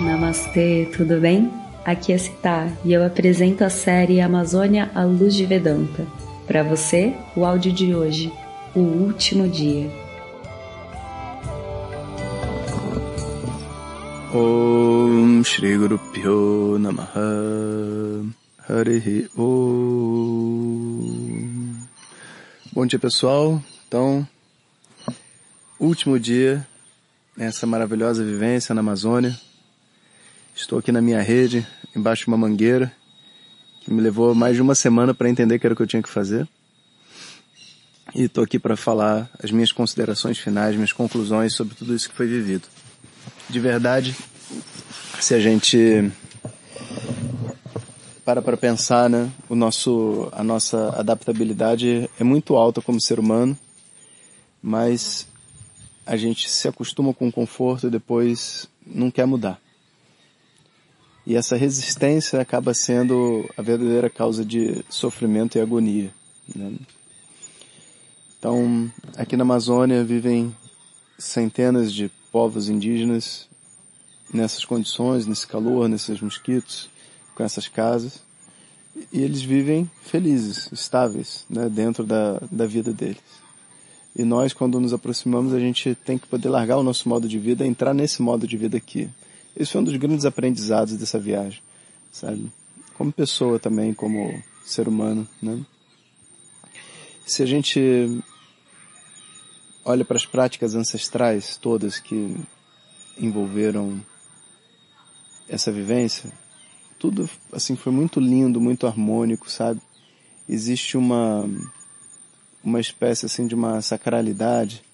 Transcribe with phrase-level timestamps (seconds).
[0.00, 1.50] Namastê, tudo bem?
[1.84, 6.06] Aqui é Citá e eu apresento a série Amazônia à Luz de Vedanta.
[6.46, 8.32] Para você, o áudio de hoje,
[8.76, 9.90] O Último Dia.
[14.32, 18.24] Om Shri Guru Pyo Namaha
[18.68, 20.68] Harihi Om
[22.72, 24.24] Bom dia pessoal, então,
[25.80, 26.64] último dia
[27.36, 29.47] nessa maravilhosa vivência na Amazônia.
[30.58, 32.92] Estou aqui na minha rede, embaixo de uma mangueira,
[33.80, 36.02] que me levou mais de uma semana para entender que era o que eu tinha
[36.02, 36.48] que fazer.
[38.12, 42.16] E estou aqui para falar as minhas considerações finais, minhas conclusões sobre tudo isso que
[42.16, 42.66] foi vivido.
[43.48, 44.16] De verdade,
[45.20, 46.10] se a gente
[48.24, 53.56] para para pensar, né, o nosso, a nossa adaptabilidade é muito alta como ser humano,
[54.60, 55.28] mas
[56.04, 59.60] a gente se acostuma com o conforto e depois não quer mudar.
[61.28, 66.10] E essa resistência acaba sendo a verdadeira causa de sofrimento e agonia.
[66.56, 66.72] Né?
[68.38, 70.56] Então, aqui na Amazônia vivem
[71.18, 73.46] centenas de povos indígenas
[74.32, 76.88] nessas condições, nesse calor, nesses mosquitos,
[77.34, 78.22] com essas casas.
[79.12, 83.20] E eles vivem felizes, estáveis, né, dentro da, da vida deles.
[84.16, 87.38] E nós, quando nos aproximamos, a gente tem que poder largar o nosso modo de
[87.38, 89.10] vida, entrar nesse modo de vida aqui.
[89.58, 91.60] Esse foi um dos grandes aprendizados dessa viagem,
[92.12, 92.48] sabe?
[92.96, 95.60] Como pessoa também, como ser humano, né?
[97.26, 98.22] Se a gente
[99.84, 102.36] olha para as práticas ancestrais todas que
[103.18, 104.00] envolveram
[105.48, 106.32] essa vivência,
[106.96, 109.80] tudo assim foi muito lindo, muito harmônico, sabe?
[110.48, 111.44] Existe uma
[112.62, 114.84] uma espécie assim de uma sacralidade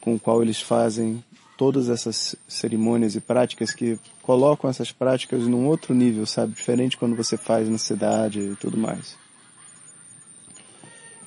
[0.00, 1.22] com o qual eles fazem
[1.58, 6.54] todas essas cerimônias e práticas que colocam essas práticas num outro nível, sabe?
[6.54, 9.16] Diferente quando você faz na cidade e tudo mais.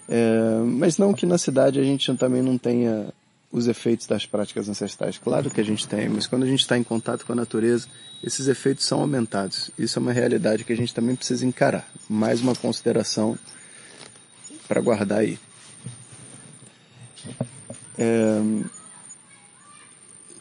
[0.07, 3.13] É, mas não que na cidade a gente também não tenha
[3.51, 5.17] os efeitos das práticas ancestrais.
[5.17, 7.89] Claro que a gente tem, mas quando a gente está em contato com a natureza,
[8.23, 9.69] esses efeitos são aumentados.
[9.77, 11.85] Isso é uma realidade que a gente também precisa encarar.
[12.09, 13.37] Mais uma consideração
[14.65, 15.37] para guardar aí.
[17.97, 18.41] É,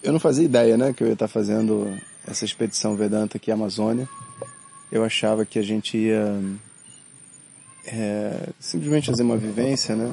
[0.03, 1.97] eu não fazia ideia, né, que eu ia estar fazendo
[2.27, 4.09] essa expedição Vedanta aqui à Amazônia.
[4.91, 6.41] Eu achava que a gente ia
[7.87, 10.13] é, simplesmente fazer uma vivência, né?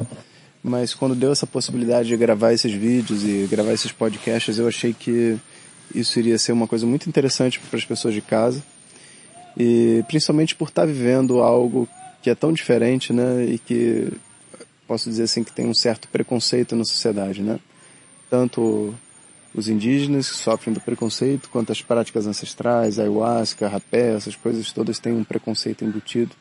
[0.63, 4.93] Mas quando deu essa possibilidade de gravar esses vídeos e gravar esses podcasts, eu achei
[4.93, 5.37] que
[5.93, 8.63] isso iria ser uma coisa muito interessante para as pessoas de casa.
[9.55, 11.87] E principalmente por estar vivendo algo
[12.21, 13.45] que é tão diferente, né?
[13.45, 14.11] E que
[14.87, 17.59] posso dizer assim que tem um certo preconceito na sociedade, né?
[18.29, 18.93] Tanto
[19.57, 24.99] os indígenas que sofrem do preconceito, quanto as práticas ancestrais, ayahuasca, rapé, essas coisas todas
[24.99, 26.35] têm um preconceito embutido.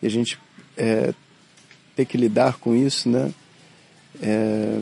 [0.00, 0.38] E a gente
[0.74, 1.12] é,
[1.94, 3.30] ter que lidar com isso, né?
[4.22, 4.78] É,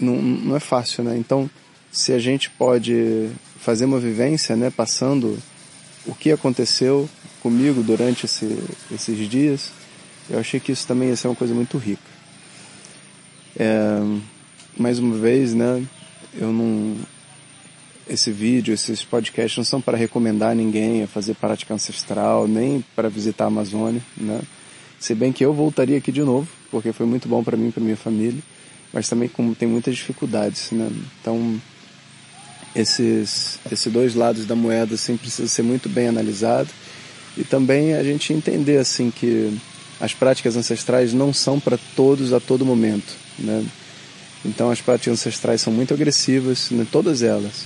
[0.00, 1.14] não, não é fácil, né?
[1.14, 1.48] Então,
[1.92, 3.30] se a gente pode
[3.60, 4.70] fazer uma vivência, né?
[4.70, 5.38] Passando
[6.06, 7.06] o que aconteceu
[7.42, 8.58] comigo durante esse,
[8.90, 9.72] esses dias,
[10.30, 12.00] eu achei que isso também ia ser uma coisa muito rica.
[13.58, 13.98] É,
[14.78, 15.86] mais uma vez, né?
[16.36, 16.96] Eu não,
[18.08, 23.08] esse vídeo, esses podcasts não são para recomendar ninguém a fazer prática ancestral, nem para
[23.08, 24.40] visitar a Amazônia, né?
[24.98, 27.72] Se bem que eu voltaria aqui de novo, porque foi muito bom para mim e
[27.72, 28.42] para minha família,
[28.92, 30.90] mas também como tem muitas dificuldades, né?
[31.20, 31.60] Então,
[32.74, 36.68] esses, esses dois lados da moeda, assim, precisa ser muito bem analisado
[37.36, 39.56] e também a gente entender, assim, que
[40.00, 43.64] as práticas ancestrais não são para todos a todo momento, né?
[44.44, 47.64] Então as práticas ancestrais são muito agressivas, né, todas elas.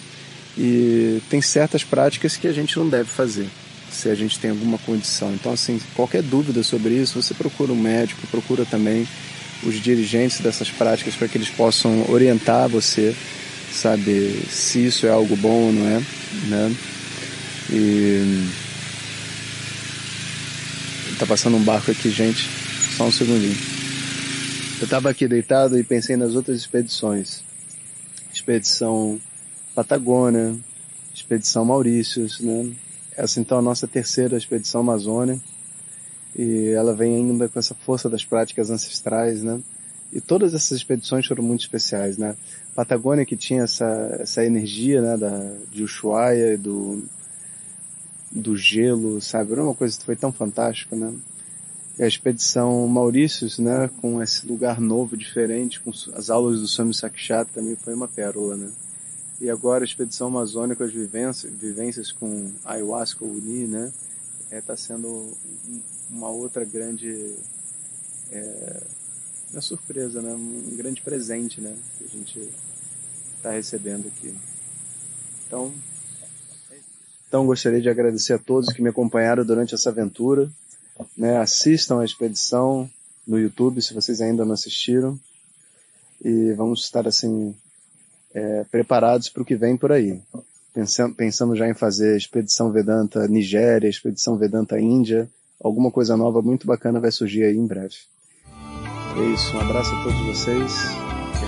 [0.57, 3.49] E tem certas práticas que a gente não deve fazer,
[3.91, 5.33] se a gente tem alguma condição.
[5.33, 9.07] Então, assim, qualquer dúvida sobre isso, você procura um médico, procura também
[9.63, 13.15] os dirigentes dessas práticas para que eles possam orientar você,
[13.73, 16.03] sabe, se isso é algo bom ou não é,
[16.49, 16.75] né?
[17.71, 18.49] E
[21.19, 22.49] tá passando um barco aqui, gente.
[22.97, 23.78] Só um segundinho.
[24.79, 27.43] Eu estava aqui deitado e pensei nas outras expedições.
[28.33, 29.21] Expedição
[29.75, 30.57] Patagônia,
[31.13, 32.73] Expedição Maurícios, né?
[33.17, 35.41] Essa então é a nossa terceira expedição Amazônia.
[36.37, 39.61] E ela vem ainda com essa força das práticas ancestrais, né?
[40.13, 42.37] E todas essas expedições foram muito especiais, né?
[42.73, 43.85] Patagônia que tinha essa,
[44.21, 47.03] essa energia, né, da, de Ushuaia, do,
[48.31, 49.53] do gelo, sabe?
[49.53, 51.13] Era uma coisa que foi tão fantástica, né?
[52.05, 57.51] A expedição Maurícios, né, com esse lugar novo, diferente, com as aulas do Swami Sakshat
[57.53, 58.71] também foi uma pérola, né.
[59.41, 63.93] E agora a expedição amazônica, as vivências, vivências com ayahuasca, uni, né?
[64.45, 65.33] Está é, tá sendo
[66.11, 67.37] uma outra grande
[68.33, 68.83] é,
[69.53, 70.33] uma surpresa, né?
[70.33, 71.77] Um grande presente, né?
[71.97, 72.49] Que a gente
[73.37, 74.35] está recebendo aqui.
[75.47, 75.73] Então,
[77.29, 80.51] então gostaria de agradecer a todos que me acompanharam durante essa aventura.
[81.17, 81.37] Né?
[81.39, 82.89] Assistam a expedição
[83.27, 85.19] no YouTube se vocês ainda não assistiram.
[86.25, 87.55] E vamos estar assim
[88.35, 90.21] é, preparados para o que vem por aí.
[91.17, 95.29] Pensando já em fazer expedição Vedanta Nigéria, expedição Vedanta Índia,
[95.61, 97.97] alguma coisa nova muito bacana vai surgir aí em breve.
[99.17, 100.73] É isso, um abraço a todos vocês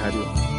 [0.03, 0.51] Hariom.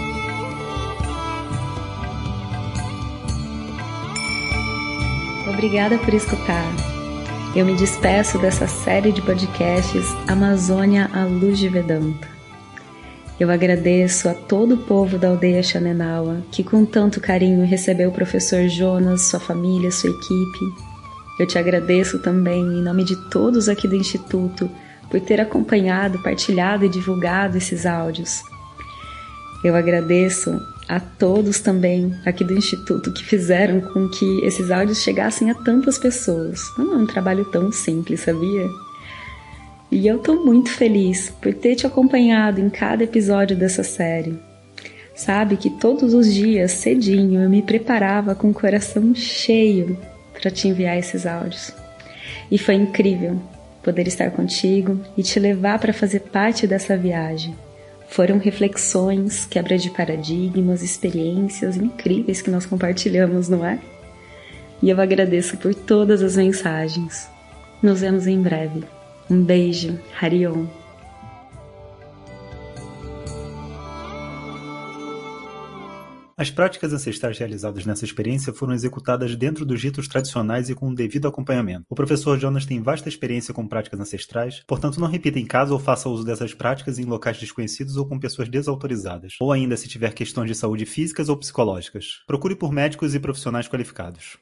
[5.54, 6.91] Obrigada por escutar.
[7.54, 12.26] Eu me despeço dessa série de podcasts Amazônia à Luz de Vedanta.
[13.38, 18.14] Eu agradeço a todo o povo da aldeia Xanenawa que com tanto carinho recebeu o
[18.14, 20.60] professor Jonas, sua família, sua equipe.
[21.38, 24.72] Eu te agradeço também em nome de todos aqui do Instituto
[25.10, 28.44] por ter acompanhado, partilhado e divulgado esses áudios.
[29.62, 30.58] Eu agradeço
[30.92, 35.98] a todos também aqui do Instituto que fizeram com que esses áudios chegassem a tantas
[35.98, 36.60] pessoas.
[36.78, 38.68] Não é um trabalho tão simples, sabia?
[39.90, 44.38] E eu tô muito feliz por ter te acompanhado em cada episódio dessa série.
[45.16, 49.98] Sabe que todos os dias, cedinho, eu me preparava com o coração cheio
[50.34, 51.74] para te enviar esses áudios.
[52.52, 53.42] E foi incrível
[53.82, 57.56] poder estar contigo e te levar para fazer parte dessa viagem.
[58.12, 63.80] Foram reflexões, quebra de paradigmas, experiências incríveis que nós compartilhamos, não é?
[64.84, 67.30] E eu agradeço por todas as mensagens.
[67.82, 68.84] Nos vemos em breve.
[69.30, 70.66] Um beijo, Harion.
[76.42, 80.96] As práticas ancestrais realizadas nessa experiência foram executadas dentro dos ritos tradicionais e com o
[80.96, 81.86] devido acompanhamento.
[81.88, 85.78] O professor Jonas tem vasta experiência com práticas ancestrais, portanto não repita em casa ou
[85.78, 90.16] faça uso dessas práticas em locais desconhecidos ou com pessoas desautorizadas, ou ainda se tiver
[90.16, 92.24] questões de saúde físicas ou psicológicas.
[92.26, 94.40] Procure por médicos e profissionais qualificados.